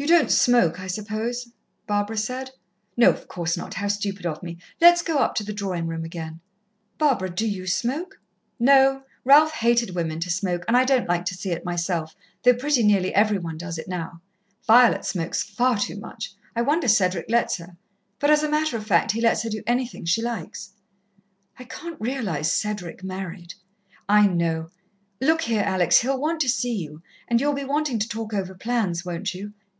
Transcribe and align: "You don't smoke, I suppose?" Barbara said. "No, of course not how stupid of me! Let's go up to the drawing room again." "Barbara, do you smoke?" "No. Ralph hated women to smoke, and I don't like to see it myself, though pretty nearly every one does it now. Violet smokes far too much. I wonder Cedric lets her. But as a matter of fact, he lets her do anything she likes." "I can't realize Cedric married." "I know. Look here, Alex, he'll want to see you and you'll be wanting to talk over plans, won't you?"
"You 0.00 0.06
don't 0.06 0.30
smoke, 0.30 0.78
I 0.78 0.86
suppose?" 0.86 1.48
Barbara 1.88 2.16
said. 2.18 2.52
"No, 2.96 3.10
of 3.10 3.26
course 3.26 3.56
not 3.56 3.74
how 3.74 3.88
stupid 3.88 4.26
of 4.26 4.44
me! 4.44 4.58
Let's 4.80 5.02
go 5.02 5.16
up 5.18 5.34
to 5.34 5.42
the 5.42 5.52
drawing 5.52 5.88
room 5.88 6.04
again." 6.04 6.38
"Barbara, 6.98 7.28
do 7.28 7.44
you 7.48 7.66
smoke?" 7.66 8.20
"No. 8.60 9.02
Ralph 9.24 9.50
hated 9.50 9.96
women 9.96 10.20
to 10.20 10.30
smoke, 10.30 10.64
and 10.68 10.76
I 10.76 10.84
don't 10.84 11.08
like 11.08 11.24
to 11.24 11.34
see 11.34 11.50
it 11.50 11.64
myself, 11.64 12.14
though 12.44 12.54
pretty 12.54 12.84
nearly 12.84 13.12
every 13.12 13.38
one 13.38 13.58
does 13.58 13.76
it 13.76 13.88
now. 13.88 14.20
Violet 14.68 15.04
smokes 15.04 15.42
far 15.42 15.76
too 15.76 15.96
much. 15.96 16.32
I 16.54 16.62
wonder 16.62 16.86
Cedric 16.86 17.28
lets 17.28 17.56
her. 17.56 17.76
But 18.20 18.30
as 18.30 18.44
a 18.44 18.48
matter 18.48 18.76
of 18.76 18.86
fact, 18.86 19.10
he 19.10 19.20
lets 19.20 19.42
her 19.42 19.50
do 19.50 19.64
anything 19.66 20.04
she 20.04 20.22
likes." 20.22 20.74
"I 21.58 21.64
can't 21.64 22.00
realize 22.00 22.52
Cedric 22.52 23.02
married." 23.02 23.54
"I 24.08 24.28
know. 24.28 24.70
Look 25.20 25.40
here, 25.42 25.64
Alex, 25.66 25.98
he'll 25.98 26.20
want 26.20 26.38
to 26.42 26.48
see 26.48 26.74
you 26.76 27.02
and 27.26 27.40
you'll 27.40 27.52
be 27.52 27.64
wanting 27.64 27.98
to 27.98 28.08
talk 28.08 28.32
over 28.32 28.54
plans, 28.54 29.04
won't 29.04 29.34
you?" 29.34 29.54